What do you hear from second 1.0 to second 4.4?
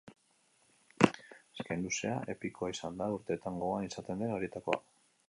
Azken luzea epikoa izan da, urteetan gogoan izaten den